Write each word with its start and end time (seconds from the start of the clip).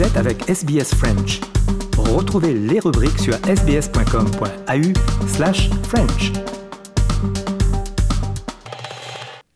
Êtes 0.00 0.16
avec 0.16 0.48
SBS 0.48 0.94
French. 0.94 1.40
Retrouvez 1.98 2.54
les 2.54 2.80
rubriques 2.80 3.18
sur 3.18 3.34
sbs.com.au 3.34 5.26
French. 5.82 6.32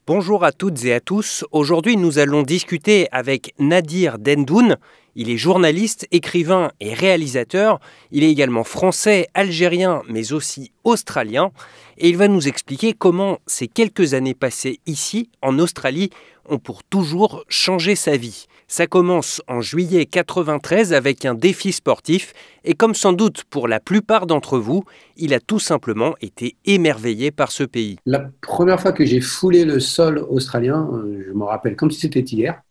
Bonjour 0.07 0.45
à 0.45 0.53
toutes 0.53 0.85
et 0.85 0.93
à 0.93 1.01
tous. 1.01 1.47
Aujourd'hui, 1.51 1.97
nous 1.97 2.19
allons 2.19 2.43
discuter 2.43 3.09
avec 3.11 3.55
Nadir 3.59 4.19
Dendoun. 4.19 4.77
Il 5.17 5.31
est 5.31 5.37
journaliste, 5.37 6.07
écrivain 6.11 6.73
et 6.81 6.95
réalisateur. 6.95 7.81
Il 8.11 8.25
est 8.25 8.31
également 8.31 8.65
français, 8.65 9.29
algérien, 9.35 10.03
mais 10.09 10.33
aussi 10.33 10.73
australien. 10.83 11.53
Et 11.99 12.09
il 12.09 12.17
va 12.17 12.29
nous 12.29 12.49
expliquer 12.49 12.93
comment 12.93 13.39
ces 13.47 13.69
quelques 13.69 14.15
années 14.15 14.35
passées 14.35 14.81
ici, 14.87 15.31
en 15.43 15.59
Australie, 15.59 16.11
ont 16.49 16.59
pour 16.59 16.83
toujours 16.85 17.45
changé 17.49 17.95
sa 17.95 18.17
vie. 18.17 18.47
Ça 18.67 18.87
commence 18.87 19.43
en 19.47 19.61
juillet 19.61 20.07
93 20.07 20.95
avec 20.95 21.25
un 21.25 21.35
défi 21.35 21.73
sportif 21.73 22.33
et 22.65 22.75
comme 22.75 22.95
sans 22.95 23.13
doute 23.13 23.45
pour 23.45 23.69
la 23.69 23.79
plupart 23.79 24.27
d'entre 24.27 24.59
vous, 24.59 24.85
il 25.17 25.35
a 25.35 25.41
tout 25.41 25.59
simplement 25.59 26.15
été 26.21 26.57
émerveillé 26.65 27.31
par 27.31 27.53
ce 27.53 27.63
pays. 27.63 27.99
La 28.07 28.31
première 28.41 28.81
fois 28.81 28.93
que 28.93 29.05
j'ai 29.05 29.21
foulé 29.21 29.65
le 29.65 29.81
sol 29.81 30.19
australien, 30.29 30.89
euh, 30.93 31.23
je 31.27 31.33
me 31.33 31.45
rappelle 31.45 31.77
comme 31.77 31.91
si 31.91 32.01
c'était 32.01 32.21
hier, 32.21 32.63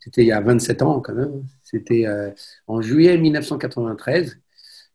c'était 0.00 0.22
il 0.22 0.28
y 0.28 0.32
a 0.32 0.40
27 0.40 0.82
ans 0.82 1.00
quand 1.00 1.14
même, 1.14 1.44
c'était 1.62 2.06
euh, 2.06 2.30
en 2.66 2.80
juillet 2.80 3.18
1993. 3.18 4.38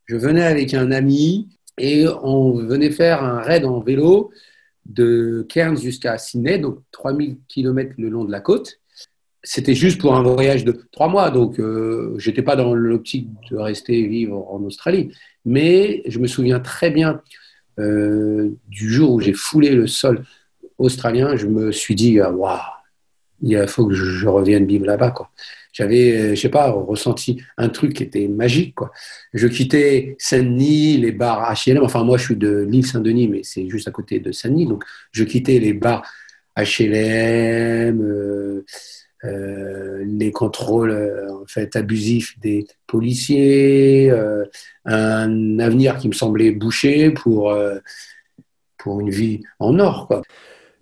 Je 0.05 0.15
venais 0.15 0.43
avec 0.43 0.73
un 0.73 0.91
ami 0.91 1.49
et 1.77 2.05
on 2.23 2.53
venait 2.53 2.91
faire 2.91 3.23
un 3.23 3.41
raid 3.41 3.65
en 3.65 3.79
vélo 3.79 4.31
de 4.85 5.45
Cairns 5.49 5.77
jusqu'à 5.77 6.17
Sydney, 6.17 6.59
donc 6.59 6.79
3000 6.91 7.37
km 7.47 7.93
le 7.97 8.09
long 8.09 8.25
de 8.25 8.31
la 8.31 8.41
côte 8.41 8.79
c'était 9.43 9.75
juste 9.75 9.99
pour 9.99 10.15
un 10.15 10.23
voyage 10.23 10.63
de 10.63 10.71
trois 10.91 11.09
mois, 11.09 11.29
donc 11.29 11.59
euh, 11.59 12.15
je 12.17 12.29
n'étais 12.29 12.41
pas 12.41 12.55
dans 12.55 12.73
l'optique 12.73 13.27
de 13.51 13.57
rester 13.57 14.07
vivre 14.07 14.49
en 14.49 14.63
Australie. 14.63 15.11
Mais 15.43 16.01
je 16.07 16.19
me 16.19 16.27
souviens 16.27 16.61
très 16.61 16.89
bien 16.89 17.21
euh, 17.79 18.51
du 18.69 18.91
jour 18.91 19.11
où 19.11 19.19
j'ai 19.19 19.33
foulé 19.33 19.71
le 19.71 19.85
sol 19.85 20.23
australien, 20.77 21.35
je 21.35 21.47
me 21.47 21.71
suis 21.71 21.93
dit, 21.93 22.21
waouh, 22.21 22.57
il 23.43 23.67
faut 23.67 23.87
que 23.87 23.93
je, 23.93 24.27
revienne 24.27 24.65
vivre 24.65 24.85
là-bas. 24.85 25.13
J'avais, 25.73 26.11
euh, 26.11 26.35
je 26.35 26.41
sais 26.41 26.49
pas, 26.49 26.71
ressenti 26.71 27.41
un 27.57 27.69
truc 27.69 27.93
qui 27.93 28.03
était 28.03 28.27
magique. 28.27 28.75
Quoi. 28.75 28.91
Je 29.33 29.47
quittais 29.47 30.15
Saint-Denis, 30.19 30.97
les 30.97 31.11
bars 31.11 31.51
H&M, 31.51 31.83
enfin 31.83 32.03
moi 32.03 32.17
je 32.17 32.25
suis 32.25 32.35
de 32.35 32.65
l'île 32.69 32.85
Saint-Denis, 32.85 33.27
mais 33.27 33.41
c'est 33.43 33.67
juste 33.69 33.87
à 33.87 33.91
côté 33.91 34.19
de 34.19 34.31
Saint-Denis, 34.31 34.67
donc 34.67 34.83
je 35.11 35.23
quittais 35.23 35.59
les 35.59 35.73
bars 35.73 36.03
H&M, 36.57 38.63
euh, 39.25 40.03
les 40.05 40.33
contrôles 40.33 40.91
euh, 40.91 41.33
en 41.33 41.45
fait 41.47 41.77
abusifs 41.77 42.37
des 42.39 42.67
policiers, 42.87 44.11
euh, 44.11 44.43
un 44.83 45.59
avenir 45.59 45.97
qui 45.97 46.09
me 46.09 46.13
semblait 46.13 46.51
bouché 46.51 47.11
pour, 47.11 47.55
pour 48.77 48.99
une 48.99 49.09
vie 49.09 49.41
en 49.59 49.79
or. 49.79 50.07
Quoi. 50.07 50.23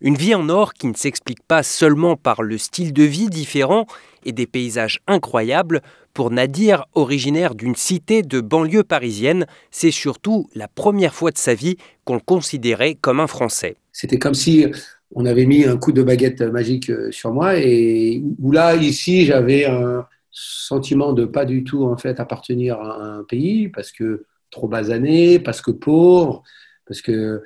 Une 0.03 0.15
vie 0.15 0.33
en 0.33 0.49
or 0.49 0.73
qui 0.73 0.87
ne 0.87 0.95
s'explique 0.95 1.43
pas 1.43 1.61
seulement 1.61 2.15
par 2.15 2.41
le 2.41 2.57
style 2.57 2.91
de 2.91 3.03
vie 3.03 3.29
différent 3.29 3.85
et 4.25 4.31
des 4.31 4.47
paysages 4.47 4.99
incroyables. 5.05 5.81
Pour 6.15 6.31
Nadir, 6.31 6.85
originaire 6.95 7.53
d'une 7.53 7.75
cité 7.75 8.23
de 8.23 8.41
banlieue 8.41 8.83
parisienne, 8.83 9.45
c'est 9.69 9.91
surtout 9.91 10.49
la 10.55 10.67
première 10.67 11.13
fois 11.13 11.29
de 11.29 11.37
sa 11.37 11.53
vie 11.53 11.77
qu'on 12.03 12.15
le 12.15 12.19
considérait 12.19 12.95
comme 12.95 13.19
un 13.19 13.27
Français. 13.27 13.75
C'était 13.91 14.17
comme 14.17 14.33
si 14.33 14.65
on 15.13 15.25
avait 15.25 15.45
mis 15.45 15.65
un 15.65 15.77
coup 15.77 15.91
de 15.91 16.01
baguette 16.01 16.41
magique 16.41 16.89
euh, 16.89 17.11
sur 17.11 17.31
moi 17.31 17.59
et 17.59 18.23
où 18.39 18.51
là, 18.51 18.75
ici, 18.75 19.25
j'avais 19.25 19.65
un 19.65 20.07
sentiment 20.31 21.13
de 21.13 21.25
pas 21.25 21.45
du 21.45 21.63
tout 21.63 21.85
en 21.85 21.97
fait 21.97 22.19
appartenir 22.19 22.79
à 22.79 23.03
un 23.03 23.23
pays 23.23 23.69
parce 23.69 23.91
que 23.91 24.25
trop 24.49 24.67
basané, 24.67 25.39
parce 25.39 25.61
que 25.61 25.69
pauvre, 25.69 26.41
parce 26.87 27.01
que 27.01 27.43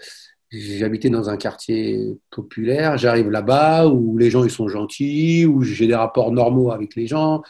j'habitais 0.60 1.10
dans 1.10 1.30
un 1.30 1.38
quartier 1.38 2.18
populaire, 2.30 2.98
j'arrive 2.98 3.30
là-bas 3.30 3.88
où 3.88 4.18
les 4.18 4.30
gens 4.30 4.44
ils 4.44 4.52
sont 4.52 4.68
gentils, 4.68 5.46
où 5.46 5.62
j'ai 5.62 5.88
des 5.88 5.96
rapports 5.96 6.32
normaux 6.32 6.72
avec 6.72 6.96
les 6.96 7.08
gens, 7.08 7.42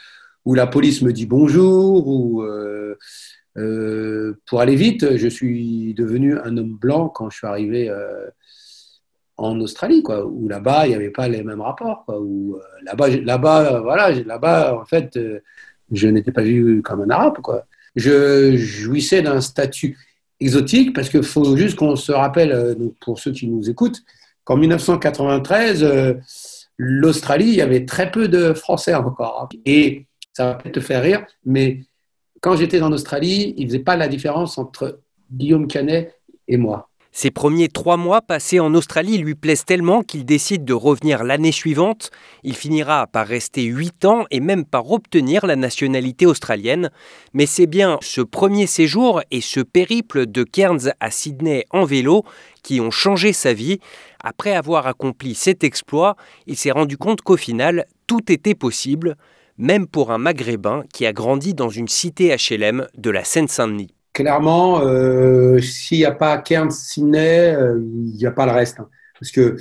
où 0.46 0.54
la 0.54 0.68
police 0.68 1.02
me 1.02 1.14
dit 1.14 1.26
bonjour, 1.26 2.08
où 2.08 2.44
euh, 2.44 2.96
euh, 3.58 4.40
pour 4.46 4.62
aller 4.62 4.76
vite, 4.76 5.18
je 5.18 5.28
suis 5.28 5.94
devenu 5.94 6.38
un 6.38 6.58
homme 6.58 6.76
blanc 6.76 7.10
quand 7.10 7.30
je 7.30 7.38
suis 7.38 7.48
arrivé 7.48 7.90
en 9.38 9.60
Australie, 9.60 10.04
où 10.08 10.48
là-bas, 10.48 10.86
il 10.86 10.90
n'y 10.90 10.96
avait 10.96 11.10
pas 11.10 11.28
les 11.28 11.44
mêmes 11.44 11.62
rapports, 11.62 12.06
où 12.08 12.56
euh, 12.56 12.62
là-bas, 12.84 13.10
là-bas, 13.10 13.80
voilà, 13.82 14.12
là-bas, 14.12 14.80
en 14.80 14.86
fait, 14.86 15.18
euh, 15.18 15.40
je 15.92 16.08
n'étais 16.08 16.32
pas 16.32 16.42
vu 16.42 16.82
comme 16.82 17.02
un 17.02 17.10
arabe. 17.10 17.38
Je 17.96 18.56
jouissais 18.56 19.22
d'un 19.22 19.42
statut 19.42 19.98
exotique 20.40 20.94
parce 20.94 21.10
qu'il 21.10 21.24
faut 21.24 21.56
juste 21.56 21.76
qu'on 21.76 21.96
se 21.96 22.12
rappelle, 22.12 22.52
euh, 22.52 22.76
pour 23.02 23.20
ceux 23.20 23.32
qui 23.32 23.48
nous 23.48 23.70
écoutent, 23.70 24.02
qu'en 24.44 24.58
1993, 24.58 26.18
l'Australie, 26.78 27.48
il 27.48 27.56
y 27.56 27.62
avait 27.62 27.86
très 27.86 28.12
peu 28.12 28.28
de 28.28 28.54
Français 28.54 28.94
encore. 28.94 29.50
Et 29.66 30.06
ça 30.34 30.46
va 30.46 30.54
peut-être 30.56 30.76
te 30.76 30.80
faire 30.80 31.02
rire, 31.02 31.26
mais 31.46 31.82
quand 32.42 32.56
j'étais 32.56 32.82
en 32.82 32.92
Australie, 32.92 33.56
il 33.58 33.64
ne 33.64 33.70
faisait 33.70 33.80
pas 33.80 33.96
la 33.96 34.08
différence 34.08 34.58
entre 34.58 35.00
Guillaume 35.32 35.68
Canet 35.68 36.14
et 36.48 36.58
moi. 36.58 36.90
Ses 37.18 37.32
premiers 37.32 37.70
trois 37.70 37.96
mois 37.96 38.22
passés 38.22 38.60
en 38.60 38.74
Australie 38.74 39.18
lui 39.18 39.36
plaisent 39.36 39.64
tellement 39.64 40.04
qu'il 40.04 40.26
décide 40.26 40.66
de 40.66 40.74
revenir 40.74 41.24
l'année 41.24 41.54
suivante. 41.54 42.12
Il 42.44 42.58
finira 42.58 43.08
par 43.08 43.26
rester 43.26 43.64
huit 43.64 44.04
ans 44.04 44.26
et 44.32 44.42
même 44.42 44.66
par 44.66 44.92
obtenir 44.92 45.46
la 45.46 45.56
nationalité 45.56 46.26
australienne. 46.26 46.92
Mais 47.34 47.46
c'est 47.46 47.68
bien 47.68 48.00
ce 48.02 48.20
premier 48.20 48.68
séjour 48.68 49.22
et 49.32 49.40
ce 49.40 49.62
périple 49.62 50.26
de 50.26 50.44
Cairns 50.44 50.92
à 51.00 51.10
Sydney 51.10 51.64
en 51.70 51.86
vélo 51.86 52.26
qui 52.64 52.82
ont 52.82 52.92
changé 52.92 53.32
sa 53.32 53.54
vie. 53.54 53.80
Après 54.22 54.54
avoir 54.54 54.86
accompli 54.86 55.36
cet 55.36 55.64
exploit, 55.64 56.18
il 56.48 56.58
s'est 56.58 56.72
rendu 56.72 56.98
compte 56.98 57.22
qu'au 57.22 57.38
final, 57.38 57.86
tout 58.08 58.30
était 58.30 58.56
possible, 58.56 59.16
même 59.58 59.88
pour 59.88 60.12
un 60.12 60.18
Maghrébin 60.18 60.84
qui 60.94 61.06
a 61.06 61.14
grandi 61.14 61.54
dans 61.54 61.70
une 61.70 61.88
cité 61.88 62.36
HLM 62.36 62.88
de 62.98 63.10
la 63.10 63.24
Seine-Saint-Denis 63.24 63.95
clairement, 64.16 64.80
euh, 64.82 65.60
s'il 65.60 66.00
n'y 66.00 66.06
a 66.06 66.12
pas 66.12 66.38
Cairns, 66.38 66.72
Sydney, 66.72 67.54
euh, 67.54 67.78
il 67.84 68.16
n'y 68.16 68.26
a 68.26 68.32
pas 68.32 68.46
le 68.46 68.54
reste. 68.54 68.80
Hein. 68.80 68.90
parce 69.20 69.32
que 69.32 69.58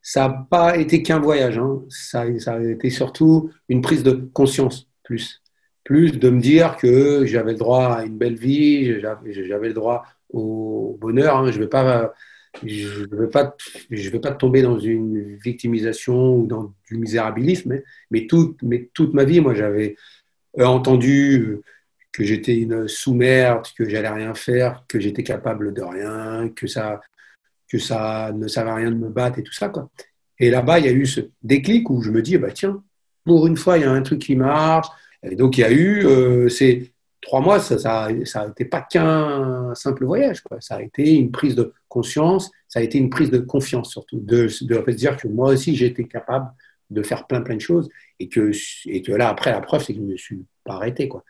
ça 0.00 0.28
n'a 0.28 0.46
pas 0.48 0.78
été 0.78 1.02
qu'un 1.02 1.18
voyage. 1.18 1.58
Hein. 1.58 1.82
Ça, 1.90 2.22
a 2.22 2.60
été 2.62 2.88
surtout 2.88 3.50
une 3.68 3.82
prise 3.82 4.02
de 4.04 4.12
conscience, 4.32 4.88
plus. 5.02 5.42
Plus 5.84 6.12
de 6.12 6.30
me 6.30 6.40
dire 6.40 6.76
que 6.76 7.26
j'avais 7.26 7.52
le 7.52 7.58
droit 7.58 7.94
à 7.94 8.04
une 8.04 8.16
belle 8.16 8.36
vie, 8.36 9.00
j'avais 9.00 9.68
le 9.68 9.74
droit 9.74 10.04
au 10.30 10.96
bonheur. 11.00 11.36
Hein. 11.36 11.50
Je 11.50 11.58
ne 11.58 11.64
vais 11.64 11.68
pas. 11.68 12.14
Je 12.62 13.02
ne 13.02 13.06
je 13.90 14.10
vais 14.10 14.20
pas 14.20 14.30
tomber 14.30 14.62
dans 14.62 14.78
une 14.78 15.36
victimisation 15.36 16.36
ou 16.36 16.46
dans 16.46 16.72
du 16.88 16.98
misérabilisme, 16.98 17.80
mais, 18.10 18.26
toute 18.26 18.62
ma 19.12 19.24
vie, 19.24 19.40
moi, 19.40 19.54
j'avais 19.54 19.96
entendu 20.58 21.60
que 22.12 22.24
j'étais 22.24 22.56
une 22.56 22.88
sous-merde, 22.88 23.66
que 23.76 23.88
j'allais 23.88 24.08
rien 24.08 24.34
faire, 24.34 24.84
que 24.88 24.98
j'étais 24.98 25.22
capable 25.22 25.72
de 25.74 25.82
rien, 25.82 26.48
que 26.54 26.66
ça, 26.66 27.00
que 27.68 27.78
ça 27.78 28.32
ne 28.34 28.74
rien 28.74 28.90
de 28.90 28.96
me 28.96 29.08
battre 29.08 29.38
et 29.38 29.42
tout 29.42 29.52
ça. 29.52 29.68
Quoi. 29.68 29.90
Et 30.38 30.50
là-bas, 30.50 30.78
il 30.78 30.86
y 30.86 30.88
a 30.88 30.92
eu 30.92 31.06
ce 31.06 31.20
déclic 31.42 31.90
où 31.90 32.02
je 32.02 32.10
me 32.10 32.22
dis, 32.22 32.38
bah, 32.38 32.50
tiens, 32.52 32.82
pour 33.24 33.46
une 33.46 33.56
fois, 33.56 33.78
il 33.78 33.82
y 33.82 33.84
a 33.84 33.90
un 33.90 34.02
truc 34.02 34.20
qui 34.20 34.36
marche. 34.36 34.88
Et 35.22 35.36
donc, 35.36 35.58
il 35.58 35.62
y 35.62 35.64
a 35.64 35.72
eu 35.72 36.06
euh, 36.06 36.48
ces 36.48 36.92
trois 37.20 37.40
mois, 37.40 37.58
ça 37.60 37.74
n'a 37.74 38.24
ça, 38.24 38.46
été 38.48 38.64
pas 38.64 38.80
qu'un 38.80 39.74
simple 39.74 40.04
voyage. 40.04 40.42
Ça 40.60 40.76
a 40.76 40.82
été 40.82 41.14
une 41.14 41.30
prise 41.30 41.54
de 41.54 41.72
conscience, 41.88 42.50
ça 42.68 42.80
a 42.80 42.82
été 42.82 42.98
une 42.98 43.10
prise 43.10 43.30
de 43.30 43.38
confiance 43.38 43.90
surtout, 43.90 44.20
de, 44.20 44.44
de, 44.44 44.48
se 44.48 44.90
dire 44.92 45.16
que 45.16 45.28
moi 45.28 45.52
aussi, 45.52 45.74
j'étais 45.74 46.04
capable 46.04 46.50
de 46.90 47.02
faire 47.02 47.26
plein, 47.26 47.42
plein 47.42 47.56
de 47.56 47.60
choses. 47.60 47.88
Et 48.20 48.28
que, 48.28 48.52
et 48.86 49.02
que 49.02 49.12
là, 49.12 49.28
après, 49.28 49.50
la 49.50 49.60
preuve, 49.60 49.82
c'est 49.84 49.92
que 49.92 49.98
je 49.98 50.04
ne 50.04 50.12
me 50.12 50.16
suis 50.16 50.44
pas 50.64 50.74
arrêté. 50.74 51.08
Quoi. 51.08 51.24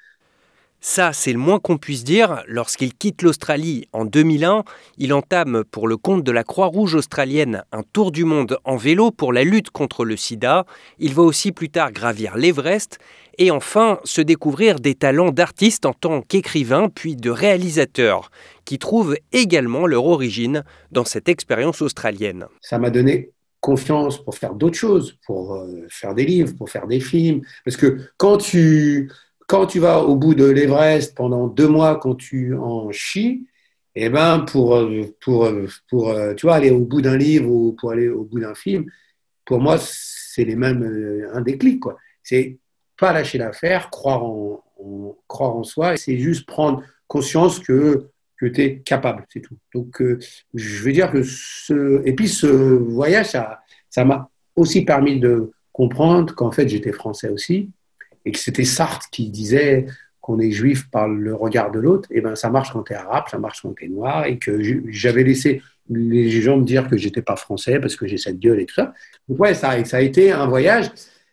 Ça, 0.81 1.13
c'est 1.13 1.33
le 1.33 1.39
moins 1.39 1.59
qu'on 1.59 1.77
puisse 1.77 2.05
dire. 2.05 2.45
Lorsqu'il 2.47 2.95
quitte 2.95 3.23
l'Australie 3.23 3.89
en 3.93 4.05
2001, 4.05 4.63
il 4.97 5.13
entame 5.13 5.65
pour 5.65 5.89
le 5.89 5.97
compte 5.97 6.23
de 6.23 6.31
la 6.31 6.45
Croix-Rouge 6.45 6.95
australienne 6.95 7.65
un 7.73 7.83
tour 7.83 8.13
du 8.13 8.25
monde 8.25 8.59
en 8.65 8.77
vélo 8.77 9.11
pour 9.11 9.33
la 9.33 9.43
lutte 9.43 9.71
contre 9.71 10.05
le 10.05 10.17
sida. 10.17 10.67
Il 11.01 11.15
va 11.15 11.23
aussi 11.23 11.51
plus 11.51 11.69
tard 11.69 11.91
gravir 11.91 12.37
l'Everest 12.37 12.99
et 13.39 13.51
enfin 13.51 13.99
se 14.05 14.21
découvrir 14.21 14.79
des 14.79 14.95
talents 14.95 15.33
d'artiste 15.33 15.85
en 15.85 15.95
tant 15.95 16.23
qu'écrivain 16.23 16.89
puis 16.89 17.17
de 17.17 17.31
réalisateur 17.31 18.31
qui 18.65 18.79
trouvent 18.79 19.17
également 19.33 19.87
leur 19.87 20.05
origine 20.05 20.63
dans 20.93 21.05
cette 21.05 21.29
expérience 21.29 21.83
australienne. 21.83 22.47
Ça 22.61 22.79
m'a 22.79 22.91
donné 22.91 23.33
confiance 23.61 24.23
pour 24.23 24.37
faire 24.37 24.55
d'autres 24.55 24.77
choses, 24.77 25.17
pour 25.27 25.57
euh, 25.57 25.87
faire 25.91 26.15
des 26.15 26.25
livres, 26.25 26.55
pour 26.57 26.71
faire 26.71 26.87
des 26.87 27.01
films. 27.01 27.43
Parce 27.65 27.77
que 27.77 27.99
quand 28.17 28.39
tu 28.39 29.11
quand 29.49 29.67
tu 29.67 29.81
vas 29.81 30.05
au 30.05 30.15
bout 30.15 30.37
de 30.37 30.45
l'Everest 30.45 31.17
pendant 31.17 31.49
deux 31.49 31.67
mois, 31.67 31.97
quand 31.97 32.15
tu 32.15 32.55
en 32.55 32.93
chies, 32.93 33.49
eh 33.97 34.09
ben 34.09 34.41
pour, 34.41 34.89
pour, 35.21 35.51
pour 35.89 36.15
tu 36.37 36.47
vois, 36.47 36.55
aller 36.55 36.71
au 36.71 36.81
bout 36.81 37.03
d'un 37.03 37.17
livre 37.17 37.51
ou 37.51 37.73
pour 37.73 37.91
aller 37.91 38.09
au 38.09 38.23
bout 38.23 38.39
d'un 38.39 38.55
film, 38.55 38.87
pour 39.49 39.61
moi, 39.61 39.79
c'est 39.79 40.45
les 40.45 40.55
mêmes, 40.55 40.83
euh, 40.83 41.31
un 41.33 41.41
déclic. 41.41 41.81
Quoi. 41.81 41.97
C'est 42.23 42.59
pas 42.99 43.15
lâcher 43.15 43.39
l'affaire, 43.39 43.89
croire 43.91 44.23
en, 44.23 44.63
croire 45.27 45.57
en 45.57 45.65
soi, 45.65 45.97
c'est 45.97 46.19
juste 46.19 46.47
prendre 46.47 46.83
conscience 47.07 47.59
que, 47.59 48.11
que 48.37 48.47
tu 48.47 48.61
es 48.61 48.79
capable, 48.81 49.25
c'est 49.33 49.41
tout. 49.41 49.57
Donc, 49.75 50.03
euh, 50.03 50.19
je 50.53 50.85
veux 50.85 50.93
dire 50.93 51.11
que 51.11 51.23
ce. 51.23 52.03
Et 52.05 52.13
puis, 52.13 52.29
ce 52.29 52.47
voyage, 52.47 53.31
ça 53.89 54.05
m'a 54.05 54.31
aussi 54.55 54.85
permis 54.85 55.19
de 55.19 55.51
comprendre 55.73 56.35
qu'en 56.35 56.51
fait, 56.51 56.69
j'étais 56.69 56.93
français 56.93 57.31
aussi, 57.31 57.71
et 58.25 58.33
que 58.33 58.39
c'était 58.39 58.65
Sartre 58.65 59.09
qui 59.11 59.31
disait 59.31 59.87
qu'on 60.21 60.39
est 60.39 60.51
juif 60.51 60.91
par 60.91 61.09
le 61.09 61.35
regard 61.35 61.71
de 61.71 61.79
l'autre, 61.79 62.09
et 62.13 62.21
ben 62.21 62.37
ça 62.37 62.51
marche 62.51 62.73
quand 62.73 62.83
tu 62.83 62.93
es 62.93 62.97
arabe, 62.97 63.25
ça 63.31 63.39
marche 63.39 63.63
quand 63.63 63.75
tu 63.75 63.87
es 63.87 63.89
noir, 63.89 64.27
et 64.27 64.39
que 64.39 64.61
j'avais 64.91 65.25
laissé 65.25 65.63
les 65.91 66.31
gens 66.43 66.59
me 66.59 66.65
dire 66.65 66.89
que 66.89 66.97
j'étais 66.97 67.23
pas 67.23 67.37
français 67.37 67.81
parce 67.81 67.97
que 67.97 68.07
j'ai 68.07 68.19
cette 68.19 68.39
gueule 68.39 68.61
et. 68.61 68.67
Donc 69.29 69.41
ouais, 69.41 69.55
ça, 69.55 69.83
ça 69.85 69.99
a 69.99 70.01
été 70.01 70.33
un 70.33 70.47
voyage. 70.47 70.91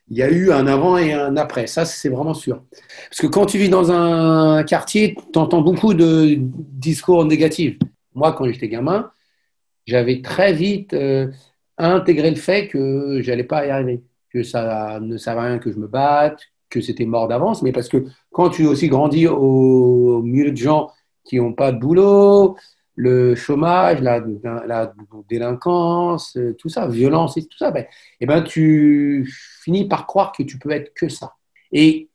Il 0.07 0.17
y 0.17 0.23
a 0.23 0.29
eu 0.29 0.51
un 0.51 0.67
avant 0.67 0.97
et 0.97 1.13
un 1.13 1.35
après, 1.35 1.67
ça 1.67 1.83
c'est 1.83 2.09
vraiment 2.09 2.35
sûr. 2.35 2.63
Parce 3.09 3.21
que 3.21 3.27
quand 3.27 3.47
tu 3.47 3.57
vis 3.57 3.69
dans 3.69 3.91
un 3.91 4.63
quartier, 4.63 5.15
tu 5.33 5.39
entends 5.39 5.61
beaucoup 5.61 5.93
de 5.93 6.37
discours 6.37 7.25
négatifs. 7.25 7.77
Moi, 8.13 8.33
quand 8.33 8.45
j'étais 8.45 8.69
gamin, 8.69 9.11
j'avais 9.85 10.21
très 10.21 10.53
vite 10.53 10.93
euh, 10.93 11.31
intégré 11.77 12.29
le 12.29 12.35
fait 12.35 12.67
que 12.67 13.19
j'allais 13.21 13.43
pas 13.43 13.65
y 13.65 13.71
arriver, 13.71 14.03
que 14.29 14.43
ça 14.43 14.99
ne 15.01 15.17
servait 15.17 15.41
à 15.41 15.43
rien 15.45 15.59
que 15.59 15.71
je 15.71 15.77
me 15.77 15.87
batte, 15.87 16.39
que 16.75 16.81
c'était 16.81 17.05
mort 17.05 17.27
d'avance, 17.27 17.61
mais 17.61 17.71
parce 17.71 17.87
que 17.87 18.05
quand 18.31 18.49
tu 18.49 18.67
aussi 18.67 18.89
grandis 18.89 19.27
au 19.27 20.21
milieu 20.21 20.51
de 20.51 20.57
gens 20.57 20.91
qui 21.23 21.37
n'ont 21.37 21.53
pas 21.53 21.71
de 21.71 21.79
boulot, 21.79 22.57
le 22.95 23.35
chômage, 23.35 24.01
la, 24.01 24.93
délinquance, 25.29 26.37
tout 26.57 26.69
ça, 26.69 26.87
violence 26.87 27.37
et 27.37 27.45
tout 27.45 27.57
ça, 27.57 27.71
ben, 27.71 27.85
eh 28.19 28.25
ben, 28.25 28.41
tu 28.43 29.29
finis 29.63 29.87
par 29.87 30.05
croire 30.05 30.31
que 30.31 30.43
tu 30.43 30.57
peux 30.57 30.71
être 30.71 30.93
que 30.93 31.09
ça. 31.09 31.33
Et 31.71 32.09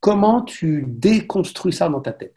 comment 0.00 0.42
tu 0.42 0.84
déconstruis 0.86 1.72
ça 1.72 1.88
dans 1.88 2.00
ta 2.00 2.12
tête? 2.12 2.34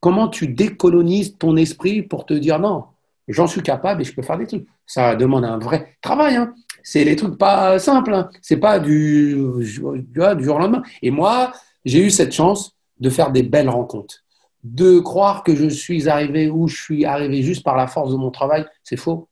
Comment 0.00 0.28
tu 0.28 0.48
décolonises 0.48 1.38
ton 1.38 1.56
esprit 1.56 2.02
pour 2.02 2.26
te 2.26 2.34
dire 2.34 2.58
non, 2.58 2.84
j'en 3.28 3.46
suis 3.46 3.62
capable 3.62 4.02
et 4.02 4.04
je 4.04 4.14
peux 4.14 4.22
faire 4.22 4.38
des 4.38 4.46
trucs? 4.46 4.66
Ça 4.86 5.14
demande 5.14 5.44
un 5.44 5.58
vrai 5.58 5.96
travail. 6.00 6.36
Hein. 6.36 6.54
C'est 6.82 7.04
des 7.04 7.16
trucs 7.16 7.38
pas 7.38 7.78
simples. 7.78 8.14
Hein. 8.14 8.28
C'est 8.40 8.56
pas 8.56 8.78
du, 8.78 9.36
du 9.58 9.64
jour 9.64 9.94
au 9.94 10.58
lendemain. 10.58 10.82
Et 11.02 11.10
moi, 11.10 11.52
j'ai 11.84 12.04
eu 12.04 12.10
cette 12.10 12.32
chance 12.32 12.76
de 13.00 13.10
faire 13.10 13.30
des 13.32 13.42
belles 13.42 13.68
rencontres 13.68 14.22
de 14.64 15.00
croire 15.00 15.42
que 15.42 15.54
je 15.54 15.68
suis 15.68 16.08
arrivé 16.08 16.48
où 16.48 16.68
je 16.68 16.80
suis 16.80 17.04
arrivé 17.04 17.42
juste 17.42 17.64
par 17.64 17.76
la 17.76 17.86
force 17.86 18.10
de 18.12 18.16
mon 18.16 18.30
travail, 18.30 18.64
c'est 18.84 18.96
faux. 18.96 19.28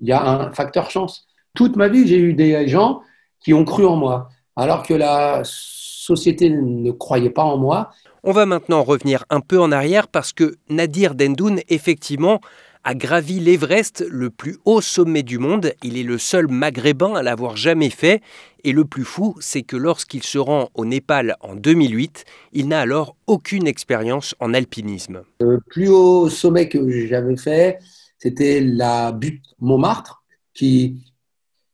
Il 0.00 0.08
y 0.08 0.12
a 0.12 0.22
un 0.22 0.52
facteur 0.52 0.90
chance. 0.90 1.26
Toute 1.54 1.76
ma 1.76 1.88
vie, 1.88 2.06
j'ai 2.06 2.18
eu 2.18 2.34
des 2.34 2.68
gens 2.68 3.00
qui 3.40 3.54
ont 3.54 3.64
cru 3.64 3.86
en 3.86 3.96
moi, 3.96 4.28
alors 4.54 4.82
que 4.82 4.92
la 4.92 5.40
société 5.44 6.50
ne 6.50 6.90
croyait 6.90 7.30
pas 7.30 7.44
en 7.44 7.56
moi. 7.56 7.90
On 8.22 8.32
va 8.32 8.44
maintenant 8.44 8.82
revenir 8.82 9.24
un 9.30 9.40
peu 9.40 9.58
en 9.60 9.72
arrière 9.72 10.08
parce 10.08 10.32
que 10.32 10.56
Nadir 10.68 11.14
Dendoun, 11.14 11.60
effectivement, 11.68 12.40
a 12.86 12.94
gravi 12.94 13.40
l'Everest, 13.40 14.04
le 14.08 14.30
plus 14.30 14.58
haut 14.64 14.80
sommet 14.80 15.24
du 15.24 15.40
monde. 15.40 15.72
Il 15.82 15.98
est 15.98 16.04
le 16.04 16.18
seul 16.18 16.46
maghrébin 16.46 17.14
à 17.14 17.22
l'avoir 17.24 17.56
jamais 17.56 17.90
fait. 17.90 18.22
Et 18.62 18.70
le 18.70 18.84
plus 18.84 19.02
fou, 19.02 19.34
c'est 19.40 19.62
que 19.62 19.76
lorsqu'il 19.76 20.22
se 20.22 20.38
rend 20.38 20.68
au 20.74 20.84
Népal 20.84 21.34
en 21.40 21.56
2008, 21.56 22.24
il 22.52 22.68
n'a 22.68 22.78
alors 22.78 23.16
aucune 23.26 23.66
expérience 23.66 24.36
en 24.38 24.54
alpinisme. 24.54 25.22
Le 25.40 25.58
plus 25.58 25.88
haut 25.88 26.28
sommet 26.28 26.68
que 26.68 26.88
j'avais 27.08 27.36
fait, 27.36 27.80
c'était 28.18 28.60
la 28.60 29.10
butte 29.10 29.42
Montmartre, 29.58 30.22
qui 30.54 31.12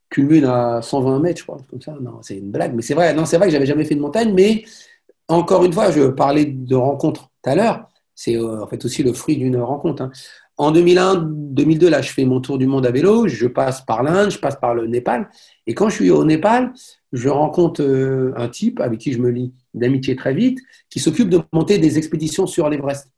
culmine 0.08 0.46
à 0.46 0.80
120 0.80 1.18
mètres, 1.18 1.40
je 1.40 1.44
crois, 1.44 1.60
comme 1.68 1.82
ça. 1.82 1.94
Non, 2.00 2.22
c'est 2.22 2.38
une 2.38 2.50
blague, 2.50 2.74
mais 2.74 2.80
c'est 2.80 2.94
vrai. 2.94 3.12
Non, 3.12 3.26
c'est 3.26 3.36
vrai 3.36 3.48
que 3.48 3.52
j'avais 3.52 3.66
jamais 3.66 3.84
fait 3.84 3.96
de 3.96 4.00
montagne, 4.00 4.32
mais 4.32 4.64
encore 5.28 5.62
une 5.62 5.74
fois, 5.74 5.90
je 5.90 6.08
parlais 6.08 6.46
de 6.46 6.74
rencontre 6.74 7.28
tout 7.42 7.50
à 7.50 7.54
l'heure. 7.54 7.86
C'est 8.14 8.36
euh, 8.36 8.62
en 8.62 8.66
fait 8.66 8.84
aussi 8.84 9.02
le 9.02 9.12
fruit 9.12 9.36
d'une 9.36 9.56
rencontre. 9.58 10.02
Hein. 10.02 10.12
En 10.62 10.70
2001, 10.70 11.16
2002, 11.26 11.90
là, 11.90 12.02
je 12.02 12.12
fais 12.12 12.24
mon 12.24 12.40
tour 12.40 12.56
du 12.56 12.68
monde 12.68 12.86
à 12.86 12.92
vélo, 12.92 13.26
je 13.26 13.48
passe 13.48 13.80
par 13.80 14.04
l'Inde, 14.04 14.30
je 14.30 14.38
passe 14.38 14.54
par 14.54 14.76
le 14.76 14.86
Népal. 14.86 15.28
Et 15.66 15.74
quand 15.74 15.88
je 15.88 15.96
suis 15.96 16.10
au 16.12 16.24
Népal, 16.24 16.72
je 17.10 17.28
rencontre 17.28 17.82
euh, 17.82 18.32
un 18.36 18.48
type 18.48 18.78
avec 18.78 19.00
qui 19.00 19.12
je 19.12 19.18
me 19.18 19.30
lie 19.30 19.52
d'amitié 19.74 20.14
très 20.14 20.32
vite, 20.32 20.60
qui 20.88 21.00
s'occupe 21.00 21.28
de 21.28 21.40
monter 21.52 21.78
des 21.78 21.98
expéditions 21.98 22.46
sur 22.46 22.68
l'Everest. 22.68 23.08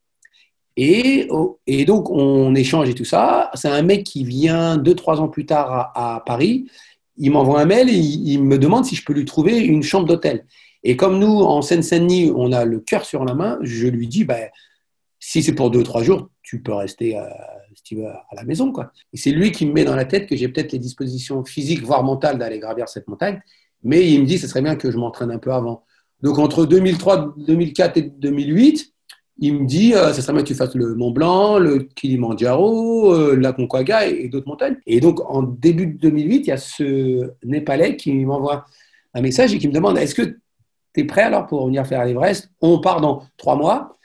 Et, 0.79 1.29
et, 1.67 1.85
donc, 1.85 2.08
on 2.08 2.55
échange 2.55 2.88
et 2.88 2.94
tout 2.94 3.05
ça. 3.05 3.50
C'est 3.52 3.69
un 3.69 3.82
mec 3.82 4.05
qui 4.05 4.25
vient 4.25 4.79
deux, 4.79 4.94
trois 4.94 5.20
ans 5.20 5.29
plus 5.29 5.44
tard 5.44 5.93
à, 5.94 6.23
Paris. 6.25 6.70
Il 7.19 7.32
m'envoie 7.32 7.61
un 7.61 7.67
mail 7.67 7.90
et 7.90 7.99
il, 7.99 8.43
me 8.43 8.56
demande 8.56 8.87
si 8.87 8.97
je 8.97 9.05
peux 9.05 9.12
lui 9.12 9.26
trouver 9.26 9.58
une 9.58 9.82
chambre 9.82 10.06
d'hôtel. 10.06 10.47
Et 10.82 10.97
comme 10.97 11.19
nous, 11.19 11.43
en 11.43 11.61
Seine-Saint-Denis, 11.61 12.32
on 12.35 12.52
a 12.52 12.64
le 12.64 12.81
cœur 12.81 13.05
sur 13.05 13.23
la 13.26 13.35
main, 13.35 13.58
je 13.61 13.87
lui 13.87 14.08
dis, 14.08 14.25
ben, 14.25 14.49
si 15.20 15.43
c'est 15.43 15.55
pour 15.55 15.70
deux 15.70 15.82
trois 15.82 16.02
jours, 16.02 16.31
tu 16.44 16.61
peux 16.62 16.75
rester 16.75 17.17
à, 17.17 17.25
euh, 17.25 18.12
à 18.31 18.35
la 18.37 18.44
maison. 18.44 18.70
Quoi. 18.70 18.93
Et 19.12 19.17
c'est 19.17 19.32
lui 19.32 19.50
qui 19.50 19.67
me 19.67 19.73
met 19.73 19.85
dans 19.85 19.96
la 19.96 20.05
tête 20.05 20.29
que 20.29 20.37
j'ai 20.37 20.49
peut-être 20.49 20.73
les 20.73 20.79
dispositions 20.79 21.44
physiques, 21.44 21.82
voire 21.82 22.05
mentales, 22.05 22.38
d'aller 22.38 22.61
gravir 22.61 22.88
cette 22.88 23.08
montagne. 23.08 23.41
Mais 23.82 24.08
il 24.12 24.20
me 24.20 24.26
dit, 24.26 24.38
ce 24.38 24.46
serait 24.46 24.62
bien 24.62 24.76
que 24.76 24.91
je 24.91 24.99
m'entraîne 24.99 25.31
un 25.31 25.38
peu 25.38 25.52
avant. 25.52 25.85
Donc 26.23 26.38
entre 26.38 26.67
2003, 26.67 27.35
2004 27.38 27.96
et 27.96 28.02
2008, 28.02 28.93
il 29.38 29.55
me 29.55 29.67
dit, 29.67 29.94
euh, 29.94 30.12
ce 30.12 30.23
serait 30.23 30.35
bien 30.35 30.43
que 30.43 30.49
tu 30.49 30.55
fasses 30.55 30.75
le 30.75 30.94
Mont 30.94 31.11
Blanc, 31.11 31.58
le 31.58 31.81
Kilimanjaro, 31.81 33.14
euh, 33.14 33.37
la 33.37 33.52
Concagua 33.52 34.06
et, 34.06 34.29
d'autres 34.29 34.47
montagnes. 34.47 34.76
Et 34.87 35.00
donc 35.00 35.20
en 35.29 35.43
début 35.43 35.87
de 35.87 35.99
2008, 35.99 36.37
il 36.37 36.47
y 36.47 36.52
a 36.52 36.56
ce 36.56 37.32
Népalais 37.43 37.97
qui 37.97 38.12
m'envoie 38.25 38.67
un 39.14 39.23
message 39.23 39.55
et 39.55 39.58
qui 39.58 39.67
me 39.67 39.73
demande, 39.73 39.99
est-ce 39.99 40.14
que 40.14 40.23
tu 40.23 41.00
es 41.00 41.05
prêt 41.05 41.23
alors 41.23 41.47
pour 41.47 41.67
venir 41.67 41.87
faire 41.87 42.05
l'Everest? 42.05 42.50
On 42.61 42.81
part 42.81 43.00
dans 43.00 43.23
trois 43.37 43.56
mois. 43.56 43.97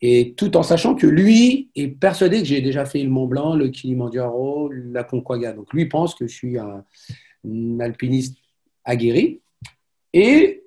Et 0.00 0.34
tout 0.36 0.56
en 0.56 0.62
sachant 0.62 0.94
que 0.94 1.06
lui 1.06 1.70
est 1.74 1.88
persuadé 1.88 2.38
que 2.38 2.44
j'ai 2.44 2.60
déjà 2.60 2.84
fait 2.84 3.02
le 3.02 3.10
Mont 3.10 3.26
Blanc, 3.26 3.56
le 3.56 3.68
Kilimanjaro, 3.68 4.70
la 4.72 5.02
Concagua. 5.02 5.52
Donc 5.52 5.72
lui 5.72 5.86
pense 5.86 6.14
que 6.14 6.26
je 6.26 6.34
suis 6.34 6.58
un, 6.58 6.84
alpiniste 7.80 8.36
aguerri. 8.84 9.40
Et 10.12 10.62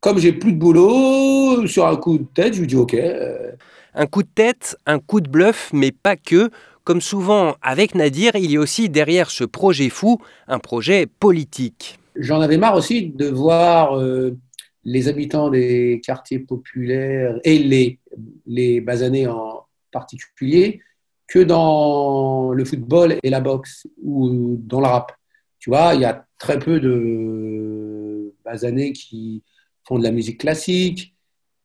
comme 0.00 0.18
j'ai 0.18 0.32
plus 0.32 0.52
de 0.52 0.58
boulot, 0.58 1.66
sur 1.66 1.86
un 1.86 1.96
coup 1.96 2.18
de 2.18 2.26
tête, 2.34 2.54
je 2.54 2.60
lui 2.60 2.66
dis 2.66 2.76
OK. 2.76 2.94
Euh. 2.94 3.52
Un 3.94 4.06
coup 4.06 4.22
de 4.22 4.28
tête, 4.34 4.76
un 4.86 4.98
coup 4.98 5.20
de 5.20 5.28
bluff, 5.28 5.70
mais 5.72 5.92
pas 5.92 6.16
que. 6.16 6.50
Comme 6.84 7.00
souvent 7.00 7.54
avec 7.62 7.94
Nadir, 7.94 8.32
il 8.34 8.50
y 8.50 8.56
a 8.56 8.60
aussi 8.60 8.88
derrière 8.88 9.30
ce 9.30 9.44
projet 9.44 9.88
fou 9.88 10.18
un 10.48 10.58
projet 10.58 11.06
politique. 11.06 11.98
J'en 12.16 12.40
avais 12.40 12.58
marre 12.58 12.74
aussi 12.74 13.06
de 13.06 13.28
voir 13.28 13.98
euh, 13.98 14.36
les 14.84 15.08
habitants 15.08 15.48
des 15.48 16.00
quartiers 16.04 16.40
populaires 16.40 17.38
et 17.44 17.58
les, 17.58 18.00
les 18.46 18.80
basanés 18.80 19.26
en 19.26 19.66
particulier 19.90 20.80
que 21.26 21.38
dans 21.38 22.52
le 22.52 22.64
football 22.64 23.18
et 23.22 23.30
la 23.30 23.40
boxe 23.40 23.86
ou 24.02 24.56
dans 24.58 24.80
le 24.80 24.86
rap. 24.86 25.12
Tu 25.58 25.70
vois, 25.70 25.94
il 25.94 26.00
y 26.00 26.04
a 26.04 26.26
très 26.38 26.58
peu 26.58 26.80
de 26.80 28.34
basanés 28.44 28.92
qui 28.92 29.42
font 29.84 29.98
de 29.98 30.04
la 30.04 30.10
musique 30.10 30.40
classique, 30.40 31.14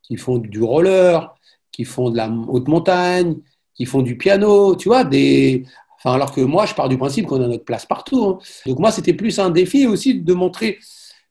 qui 0.04 0.18
font 0.18 0.38
du 0.38 0.62
roller, 0.62 1.36
qui 1.72 1.84
font 1.84 2.10
de 2.10 2.18
la 2.18 2.30
haute 2.30 2.68
montagne, 2.68 3.38
qui 3.74 3.86
font 3.86 4.02
du 4.02 4.18
piano, 4.18 4.76
tu 4.76 4.90
vois, 4.90 5.04
des... 5.04 5.66
Enfin, 5.98 6.14
alors 6.14 6.32
que 6.32 6.42
moi, 6.42 6.66
je 6.66 6.74
pars 6.74 6.90
du 6.90 6.98
principe 6.98 7.26
qu'on 7.26 7.42
a 7.44 7.48
notre 7.48 7.66
place 7.66 7.86
partout. 7.86 8.24
Hein. 8.24 8.40
Donc 8.66 8.80
moi, 8.80 8.92
c'était 8.92 9.14
plus 9.14 9.40
un 9.40 9.50
défi 9.50 9.88
aussi 9.88 10.22
de 10.22 10.34
montrer 10.34 10.78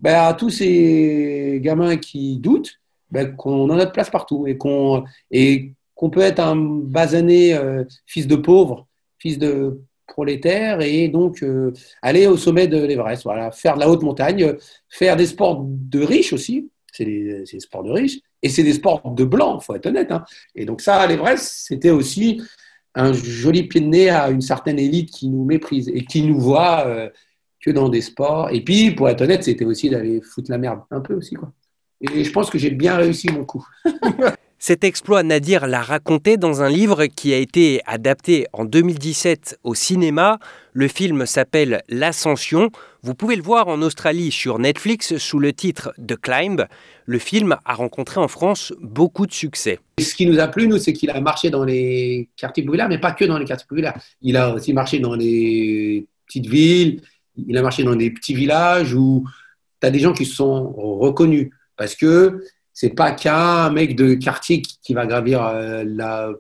ben, 0.01 0.15
à 0.15 0.35
tous 0.35 0.51
ces 0.51 1.61
gamins 1.63 1.97
qui 1.97 2.39
doutent 2.39 2.81
ben, 3.17 3.35
qu'on 3.35 3.71
a 3.71 3.77
notre 3.77 3.93
place 3.93 4.11
partout 4.11 4.47
et 4.47 4.57
qu'on 4.59 5.05
peut 6.11 6.21
être 6.21 6.41
un 6.41 6.57
basané 6.57 7.55
euh, 7.55 7.85
fils 8.05 8.27
de 8.27 8.37
pauvre, 8.37 8.87
fils 9.19 9.39
de 9.39 9.81
prolétaire 10.07 10.81
et 10.83 11.09
donc 11.09 11.43
euh, 11.43 11.73
aller 12.03 12.27
au 12.27 12.37
sommet 12.37 12.69
de 12.69 12.85
l'Everest, 12.85 13.25
voilà, 13.25 13.51
faire 13.51 13.75
de 13.75 13.81
la 13.81 13.89
haute 13.89 14.03
montagne, 14.03 14.55
faire 14.89 15.17
des 15.17 15.27
sports 15.27 15.65
de 15.67 16.03
riches 16.03 16.33
aussi, 16.33 16.71
c'est 16.93 17.05
des, 17.05 17.45
sports 17.61 17.83
de 17.83 17.91
riches, 17.91 18.21
et 18.43 18.49
c'est 18.49 18.63
des 18.63 18.75
sports 18.75 19.11
de 19.11 19.25
blancs, 19.25 19.63
faut 19.63 19.75
être 19.75 19.87
honnête. 19.87 20.13
Hein. 20.13 20.25
Et 20.55 20.65
donc 20.65 20.81
ça, 20.81 21.07
l'Everest, 21.07 21.67
c'était 21.67 21.91
aussi 21.91 22.43
un 22.95 23.13
joli 23.13 23.65
pied 23.65 23.81
de 23.81 23.87
nez 23.87 24.11
à 24.11 24.31
une 24.31 24.41
certaine 24.41 24.79
élite 24.79 25.11
qui 25.11 25.29
nous 25.29 25.45
méprise 25.45 25.89
et 25.89 26.05
qui 26.05 26.23
nous 26.23 26.39
voit 26.39 26.87
euh, 26.87 27.09
que 27.61 27.71
dans 27.71 27.89
des 27.89 28.01
sports. 28.01 28.51
Et 28.51 28.63
puis, 28.63 28.91
pour 28.93 29.09
être 29.09 29.23
honnête, 29.23 29.45
c'était 29.45 29.65
aussi 29.65 29.91
d'aller 29.91 30.21
foutre 30.23 30.51
la 30.51 30.59
merde 30.59 30.81
un 30.91 31.01
peu 31.01 31.15
aussi. 31.15 31.35
Quoi. 31.35 31.53
Et 32.01 32.25
je 32.25 32.31
pense 32.31 32.51
que 32.51 32.59
j'ai 32.59 32.71
bien 32.71 32.97
réussi 32.97 33.29
mon 33.31 33.45
coup. 33.45 33.67
Cet 34.59 34.85
exploit, 34.85 35.23
Nadir 35.23 35.67
l'a 35.67 35.83
raconté 35.83 36.39
dans 36.39 36.63
un 36.63 36.71
livre 36.71 37.07
qui 37.07 37.35
a 37.35 37.37
été 37.37 37.83
adapté 37.85 38.47
en 38.55 38.65
2017 38.65 39.61
au 39.65 39.75
cinéma. 39.75 40.39
Le 40.73 40.89
film 40.89 41.27
s'appelle 41.27 41.83
L'Ascension. 41.91 42.71
Vous 43.03 43.15
pouvez 43.15 43.37
le 43.37 43.43
voir 43.43 43.69
en 43.69 43.83
Australie 43.83 44.33
sur 44.33 44.59
Netflix 44.59 45.19
sous 45.19 45.39
le 45.39 45.53
titre 45.53 45.93
The 46.05 46.17
Climb. 46.17 46.67
Le 47.05 47.19
film 47.19 47.57
a 47.67 47.75
rencontré 47.75 48.19
en 48.19 48.29
France 48.29 48.73
beaucoup 48.81 49.27
de 49.27 49.33
succès. 49.33 49.79
Ce 50.01 50.15
qui 50.15 50.27
nous 50.27 50.41
a 50.41 50.49
plu, 50.49 50.69
nous, 50.69 50.79
c'est 50.79 50.95
qu'il 50.95 51.11
a 51.11 51.21
marché 51.21 51.51
dans 51.51 51.65
les 51.65 52.31
quartiers 52.37 52.65
populaires, 52.65 52.89
mais 52.89 52.99
pas 52.99 53.13
que 53.13 53.27
dans 53.27 53.39
les 53.39 53.45
quartiers 53.45 53.67
populaires. 53.69 54.01
Il 54.23 54.39
a 54.39 54.55
aussi 54.55 54.73
marché 54.73 54.99
dans 55.01 55.15
les 55.15 56.07
petites 56.27 56.47
villes, 56.47 57.03
il 57.37 57.57
a 57.59 57.63
marché 57.63 57.85
dans 57.85 57.95
des 57.95 58.11
petits 58.11 58.35
villages 58.35 58.95
où 58.95 59.25
tu 59.81 59.87
as 59.87 59.91
des 59.91 59.99
gens 59.99 60.15
qui 60.15 60.25
se 60.25 60.35
sont 60.35 60.73
reconnus 60.73 61.51
parce 61.77 61.95
que 61.95 62.45
c'est 62.73 62.95
pas 62.95 63.13
qu'un 63.13 63.71
mec 63.71 63.97
de 63.97 64.15
quartier 64.15 64.63
qui, 64.63 64.95
va 64.95 65.07
gravir 65.07 65.41
la. 65.85 66.31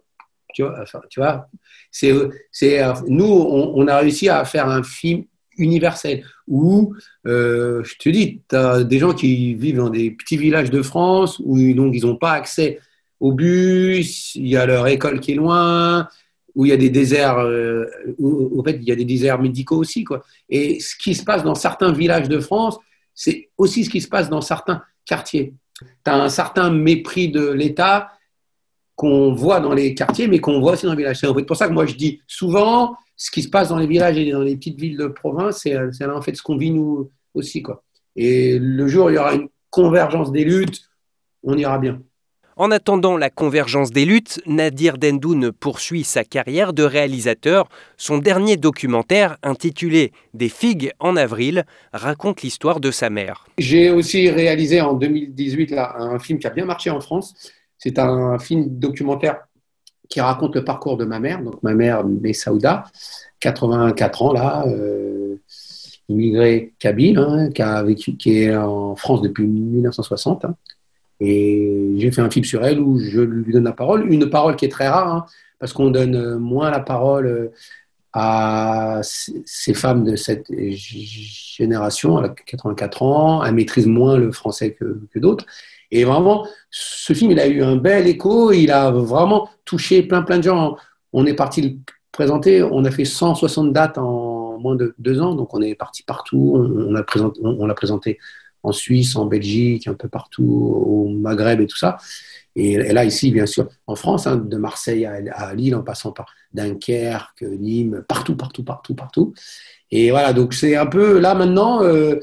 Tu 0.54 0.62
vois, 0.62 0.84
tu 1.10 1.20
vois 1.20 1.48
c'est, 1.90 2.12
c'est, 2.50 2.82
nous, 3.08 3.24
on, 3.24 3.86
a 3.88 3.98
réussi 3.98 4.28
à 4.28 4.44
faire 4.44 4.68
un 4.68 4.82
film 4.82 5.24
universel 5.56 6.24
où, 6.46 6.94
je 7.24 7.98
te 7.98 8.08
dis, 8.08 8.42
tu 8.48 8.56
as 8.56 8.84
des 8.84 8.98
gens 8.98 9.14
qui 9.14 9.54
vivent 9.54 9.78
dans 9.78 9.90
des 9.90 10.10
petits 10.10 10.36
villages 10.36 10.70
de 10.70 10.82
France 10.82 11.40
où 11.44 11.56
donc 11.72 11.94
ils 11.94 12.04
n'ont 12.04 12.16
pas 12.16 12.32
accès 12.32 12.80
au 13.20 13.32
bus, 13.32 14.34
il 14.34 14.48
y 14.48 14.56
a 14.56 14.66
leur 14.66 14.86
école 14.88 15.20
qui 15.20 15.32
est 15.32 15.36
loin, 15.36 16.08
où 16.54 16.64
il 16.64 16.70
y 16.70 16.72
a 16.72 16.76
des 16.76 16.90
déserts, 16.90 17.38
euh, 17.38 17.86
fait, 18.64 18.78
il 18.80 18.84
y 18.84 18.92
a 18.92 18.96
des 18.96 19.04
déserts 19.04 19.40
médicaux 19.40 19.76
aussi. 19.76 20.04
Quoi. 20.04 20.24
Et 20.48 20.80
ce 20.80 20.96
qui 20.96 21.14
se 21.14 21.24
passe 21.24 21.42
dans 21.42 21.54
certains 21.54 21.92
villages 21.92 22.28
de 22.28 22.40
France, 22.40 22.78
c'est 23.14 23.50
aussi 23.56 23.84
ce 23.84 23.90
qui 23.90 24.00
se 24.00 24.08
passe 24.08 24.28
dans 24.28 24.40
certains 24.40 24.82
quartiers. 25.06 25.54
Tu 25.78 26.10
as 26.10 26.22
un 26.22 26.28
certain 26.28 26.70
mépris 26.70 27.28
de 27.28 27.48
l'État 27.48 28.12
qu'on 28.94 29.32
voit 29.34 29.60
dans 29.60 29.74
les 29.74 29.94
quartiers, 29.94 30.26
mais 30.26 30.40
qu'on 30.40 30.60
voit 30.60 30.72
aussi 30.72 30.86
dans 30.86 30.92
les 30.92 30.98
villages. 30.98 31.18
C'est 31.20 31.46
pour 31.46 31.56
ça 31.56 31.68
que 31.68 31.72
moi 31.72 31.86
je 31.86 31.94
dis 31.94 32.20
souvent, 32.26 32.96
ce 33.16 33.30
qui 33.30 33.42
se 33.42 33.48
passe 33.48 33.68
dans 33.68 33.78
les 33.78 33.86
villages 33.86 34.18
et 34.18 34.30
dans 34.30 34.42
les 34.42 34.56
petites 34.56 34.78
villes 34.78 34.96
de 34.96 35.06
province, 35.06 35.60
c'est 35.62 35.76
en 36.04 36.22
fait 36.22 36.34
ce 36.34 36.42
qu'on 36.42 36.56
vit 36.56 36.70
nous 36.70 37.10
aussi. 37.34 37.62
Quoi. 37.62 37.82
Et 38.14 38.58
le 38.58 38.88
jour 38.88 39.06
où 39.06 39.10
il 39.10 39.16
y 39.16 39.18
aura 39.18 39.34
une 39.34 39.48
convergence 39.70 40.32
des 40.32 40.44
luttes, 40.44 40.82
on 41.42 41.56
ira 41.56 41.78
bien. 41.78 42.02
En 42.58 42.70
attendant 42.70 43.18
la 43.18 43.28
convergence 43.28 43.90
des 43.90 44.06
luttes, 44.06 44.40
Nadir 44.46 44.96
Dendoun 44.96 45.52
poursuit 45.52 46.04
sa 46.04 46.24
carrière 46.24 46.72
de 46.72 46.84
réalisateur. 46.84 47.68
Son 47.98 48.16
dernier 48.16 48.56
documentaire, 48.56 49.36
intitulé 49.42 50.10
Des 50.32 50.48
figues 50.48 50.90
en 50.98 51.16
avril, 51.16 51.66
raconte 51.92 52.40
l'histoire 52.40 52.80
de 52.80 52.90
sa 52.90 53.10
mère. 53.10 53.46
J'ai 53.58 53.90
aussi 53.90 54.30
réalisé 54.30 54.80
en 54.80 54.94
2018 54.94 55.74
un 55.76 56.18
film 56.18 56.38
qui 56.38 56.46
a 56.46 56.50
bien 56.50 56.64
marché 56.64 56.88
en 56.88 57.02
France. 57.02 57.34
C'est 57.76 57.98
un 57.98 58.38
film 58.38 58.78
documentaire 58.78 59.36
qui 60.08 60.22
raconte 60.22 60.54
le 60.54 60.64
parcours 60.64 60.96
de 60.96 61.04
ma 61.04 61.20
mère. 61.20 61.42
Donc 61.42 61.62
ma 61.62 61.74
mère, 61.74 62.06
Messaouda, 62.06 62.84
84 63.40 64.22
ans 64.22 64.32
là, 64.32 64.64
euh, 64.66 65.36
immigrée 66.08 66.72
kabyle, 66.78 67.18
hein, 67.18 67.50
qui, 67.50 67.60
a 67.60 67.82
vécu, 67.82 68.16
qui 68.16 68.44
est 68.44 68.56
en 68.56 68.96
France 68.96 69.20
depuis 69.20 69.46
1960. 69.46 70.46
Et 71.20 71.94
j'ai 71.96 72.10
fait 72.10 72.20
un 72.20 72.30
film 72.30 72.44
sur 72.44 72.64
elle 72.64 72.80
où 72.80 72.98
je 72.98 73.20
lui 73.20 73.52
donne 73.52 73.64
la 73.64 73.72
parole, 73.72 74.12
une 74.12 74.28
parole 74.28 74.56
qui 74.56 74.64
est 74.66 74.70
très 74.70 74.88
rare, 74.88 75.08
hein, 75.08 75.26
parce 75.58 75.72
qu'on 75.72 75.90
donne 75.90 76.38
moins 76.38 76.70
la 76.70 76.80
parole 76.80 77.26
euh, 77.26 77.48
à 78.12 79.00
ces 79.02 79.74
femmes 79.74 80.04
de 80.04 80.16
cette 80.16 80.46
génération, 80.70 82.18
elle 82.18 82.24
a 82.26 82.28
84 82.30 83.02
ans, 83.02 83.44
elle 83.44 83.54
maîtrise 83.54 83.86
moins 83.86 84.16
le 84.16 84.32
français 84.32 84.72
que, 84.72 85.18
d'autres. 85.18 85.44
Et 85.90 86.04
vraiment, 86.04 86.46
ce 86.70 87.12
film, 87.12 87.30
il 87.32 87.38
a 87.38 87.46
eu 87.46 87.62
un 87.62 87.76
bel 87.76 88.06
écho, 88.06 88.52
il 88.52 88.70
a 88.70 88.90
vraiment 88.90 89.50
touché 89.66 90.02
plein 90.02 90.22
plein 90.22 90.38
de 90.38 90.44
gens. 90.44 90.78
On 91.12 91.26
est 91.26 91.34
parti 91.34 91.60
le 91.60 91.70
présenter, 92.10 92.62
on 92.62 92.86
a 92.86 92.90
fait 92.90 93.04
160 93.04 93.74
dates 93.74 93.98
en 93.98 94.58
moins 94.58 94.76
de 94.76 94.94
deux 94.98 95.20
ans, 95.20 95.34
donc 95.34 95.52
on 95.52 95.60
est 95.60 95.74
parti 95.74 96.02
partout, 96.02 96.54
on 97.42 97.66
l'a 97.66 97.74
présenté 97.74 98.18
en 98.66 98.72
Suisse, 98.72 99.14
en 99.16 99.26
Belgique, 99.26 99.86
un 99.86 99.94
peu 99.94 100.08
partout, 100.08 100.42
au 100.44 101.08
Maghreb 101.08 101.60
et 101.60 101.66
tout 101.66 101.76
ça. 101.76 101.98
Et, 102.56 102.78
là, 102.92 103.04
ici, 103.04 103.30
bien 103.30 103.46
sûr, 103.46 103.68
en 103.86 103.94
France, 103.94 104.26
hein, 104.26 104.36
de 104.36 104.56
Marseille 104.56 105.04
à, 105.04 105.54
Lille, 105.54 105.76
en 105.76 105.82
passant 105.82 106.10
par 106.10 106.26
Dunkerque, 106.52 107.42
Nîmes, 107.42 108.04
partout, 108.08 108.34
partout, 108.34 108.64
partout, 108.64 108.94
partout. 108.94 109.34
Et 109.90 110.10
voilà, 110.10 110.32
donc 110.32 110.52
c'est 110.52 110.74
un 110.74 110.86
peu 110.86 111.20
là 111.20 111.34
maintenant, 111.34 111.82
euh, 111.82 112.16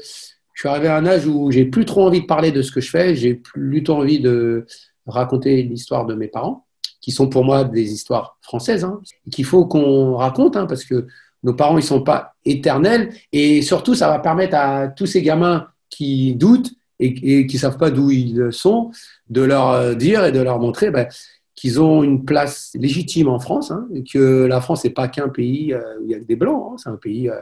je 0.52 0.60
suis 0.60 0.68
arrivé 0.68 0.88
à 0.88 0.96
un 0.96 1.06
âge 1.06 1.26
où 1.26 1.50
j'ai 1.50 1.64
plus 1.64 1.86
trop 1.86 2.04
envie 2.06 2.20
de 2.20 2.26
parler 2.26 2.52
de 2.52 2.60
ce 2.60 2.72
que 2.72 2.80
je 2.80 2.90
fais, 2.90 3.14
j'ai 3.14 3.34
plutôt 3.34 3.94
envie 3.94 4.20
de 4.20 4.66
raconter 5.06 5.62
l'histoire 5.62 6.04
de 6.04 6.14
mes 6.14 6.28
parents, 6.28 6.66
qui 7.00 7.10
sont 7.10 7.28
pour 7.28 7.44
moi 7.44 7.64
des 7.64 7.92
histoires 7.92 8.36
françaises, 8.42 8.84
hein, 8.84 9.00
qu'il 9.30 9.46
faut 9.46 9.64
qu'on 9.66 10.16
raconte, 10.16 10.56
hein, 10.56 10.66
parce 10.66 10.84
que 10.84 11.06
nos 11.42 11.54
parents, 11.54 11.78
ils 11.78 11.82
sont 11.82 12.02
pas 12.02 12.34
éternels, 12.44 13.14
et 13.32 13.62
surtout, 13.62 13.94
ça 13.94 14.08
va 14.08 14.18
permettre 14.18 14.56
à 14.56 14.88
tous 14.88 15.06
ces 15.06 15.22
gamins 15.22 15.68
qui 15.90 16.34
doutent 16.34 16.72
et, 17.00 17.46
qui 17.46 17.56
ne 17.56 17.60
savent 17.60 17.78
pas 17.78 17.90
d'où 17.90 18.10
ils 18.10 18.48
sont, 18.50 18.90
de 19.28 19.42
leur 19.42 19.70
euh, 19.70 19.94
dire 19.94 20.24
et 20.24 20.32
de 20.32 20.40
leur 20.40 20.58
montrer 20.58 20.90
ben, 20.90 21.08
qu'ils 21.54 21.80
ont 21.80 22.02
une 22.02 22.24
place 22.24 22.72
légitime 22.74 23.28
en 23.28 23.38
France, 23.38 23.70
hein, 23.70 23.86
et 23.94 24.04
que 24.04 24.44
la 24.44 24.60
France 24.60 24.84
n'est 24.84 24.90
pas 24.90 25.08
qu'un 25.08 25.28
pays 25.28 25.72
euh, 25.72 25.80
où 26.00 26.04
il 26.06 26.10
y 26.10 26.14
a 26.14 26.18
des 26.18 26.36
blancs, 26.36 26.72
hein, 26.72 26.76
c'est 26.78 26.88
un 26.88 26.96
pays 26.96 27.28
euh, 27.28 27.34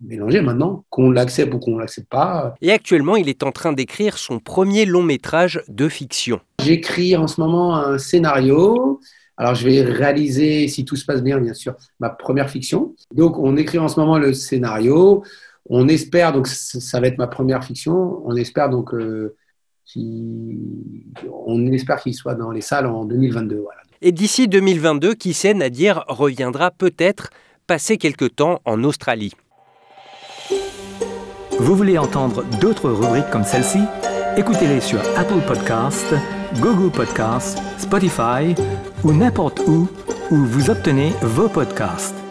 mélangé 0.00 0.40
maintenant, 0.40 0.84
qu'on 0.90 1.10
l'accepte 1.10 1.54
ou 1.54 1.58
qu'on 1.58 1.76
ne 1.76 1.80
l'accepte 1.80 2.08
pas. 2.08 2.54
Et 2.60 2.72
actuellement, 2.72 3.16
il 3.16 3.28
est 3.28 3.42
en 3.42 3.52
train 3.52 3.72
d'écrire 3.72 4.18
son 4.18 4.38
premier 4.38 4.84
long 4.84 5.02
métrage 5.02 5.62
de 5.68 5.88
fiction. 5.88 6.40
J'écris 6.62 7.16
en 7.16 7.26
ce 7.26 7.40
moment 7.40 7.76
un 7.76 7.98
scénario. 7.98 9.00
Alors, 9.36 9.54
je 9.54 9.68
vais 9.68 9.82
réaliser, 9.82 10.68
si 10.68 10.84
tout 10.84 10.96
se 10.96 11.04
passe 11.04 11.22
bien, 11.22 11.38
bien 11.38 11.54
sûr, 11.54 11.74
ma 12.00 12.08
première 12.08 12.48
fiction. 12.48 12.94
Donc, 13.14 13.38
on 13.38 13.56
écrit 13.56 13.78
en 13.78 13.88
ce 13.88 14.00
moment 14.00 14.18
le 14.18 14.32
scénario. 14.32 15.22
On 15.68 15.88
espère, 15.88 16.32
donc 16.32 16.46
ça 16.46 17.00
va 17.00 17.08
être 17.08 17.18
ma 17.18 17.26
première 17.26 17.64
fiction, 17.64 18.22
on 18.24 18.36
espère 18.36 18.70
donc 18.70 18.94
euh, 18.94 19.36
on 21.46 21.66
espère 21.72 22.00
qu'il 22.00 22.14
soit 22.14 22.34
dans 22.34 22.50
les 22.50 22.60
salles 22.60 22.86
en 22.86 23.04
2022. 23.04 23.64
Et 24.02 24.12
d'ici 24.12 24.48
2022, 24.48 25.14
qui 25.14 25.32
sait, 25.32 25.54
Nadir 25.54 26.04
reviendra 26.08 26.70
peut-être 26.70 27.30
passer 27.66 27.96
quelque 27.96 28.24
temps 28.24 28.60
en 28.64 28.84
Australie. 28.84 29.32
Vous 31.58 31.74
voulez 31.74 31.98
entendre 31.98 32.44
d'autres 32.60 32.90
rubriques 32.90 33.30
comme 33.30 33.44
celle-ci? 33.44 33.80
Écoutez-les 34.36 34.80
sur 34.80 35.00
Apple 35.16 35.40
Podcasts, 35.46 36.14
Google 36.60 36.92
Podcasts, 36.92 37.58
Spotify 37.78 38.54
ou 39.02 39.12
n'importe 39.12 39.60
où 39.66 39.88
où 40.30 40.36
vous 40.36 40.70
obtenez 40.70 41.12
vos 41.22 41.48
podcasts. 41.48 42.25